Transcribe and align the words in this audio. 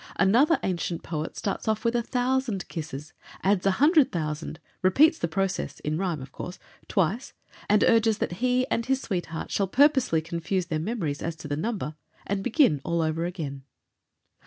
Another 0.15 0.57
ancient 0.63 1.03
poet 1.03 1.35
starts 1.37 1.67
off 1.67 1.85
with 1.85 1.95
a 1.95 2.01
thousand 2.01 2.67
kisses, 2.67 3.13
adds 3.43 3.67
a 3.67 3.71
hundred 3.77 4.11
thousand, 4.11 4.59
repeats 4.81 5.19
the 5.19 5.27
process 5.27 5.79
(in 5.81 5.95
rhyme, 5.95 6.23
of 6.23 6.31
course) 6.31 6.57
twice, 6.87 7.33
and 7.69 7.83
urges 7.83 8.17
that 8.17 8.37
he 8.41 8.65
and 8.71 8.87
his 8.87 8.99
sweetheart 8.99 9.51
shall 9.51 9.67
purposely 9.67 10.19
confuse 10.19 10.65
their 10.65 10.79
memories 10.79 11.21
as 11.21 11.35
to 11.35 11.47
the 11.47 11.55
number 11.55 11.93
and 12.25 12.43
begin 12.43 12.81
all 12.83 12.99
over 13.03 13.25
again. 13.25 13.61